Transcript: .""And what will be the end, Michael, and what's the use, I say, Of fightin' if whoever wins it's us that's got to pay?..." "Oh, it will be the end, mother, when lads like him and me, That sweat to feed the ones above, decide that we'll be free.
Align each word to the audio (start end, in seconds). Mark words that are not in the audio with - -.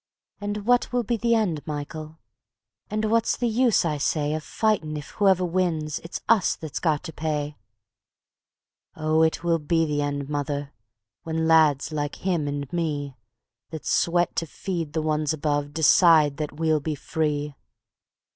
.""And 0.40 0.66
what 0.66 0.92
will 0.92 1.04
be 1.04 1.16
the 1.16 1.36
end, 1.36 1.64
Michael, 1.64 2.18
and 2.90 3.04
what's 3.04 3.36
the 3.36 3.46
use, 3.46 3.84
I 3.84 3.96
say, 3.96 4.34
Of 4.34 4.42
fightin' 4.42 4.96
if 4.96 5.10
whoever 5.10 5.44
wins 5.44 6.00
it's 6.00 6.20
us 6.28 6.56
that's 6.56 6.80
got 6.80 7.04
to 7.04 7.12
pay?..." 7.12 7.56
"Oh, 8.96 9.22
it 9.22 9.44
will 9.44 9.60
be 9.60 9.86
the 9.86 10.02
end, 10.02 10.28
mother, 10.28 10.72
when 11.22 11.46
lads 11.46 11.92
like 11.92 12.26
him 12.26 12.48
and 12.48 12.66
me, 12.72 13.14
That 13.70 13.86
sweat 13.86 14.34
to 14.34 14.46
feed 14.48 14.94
the 14.94 15.02
ones 15.02 15.32
above, 15.32 15.72
decide 15.74 16.38
that 16.38 16.54
we'll 16.58 16.80
be 16.80 16.96
free. 16.96 17.54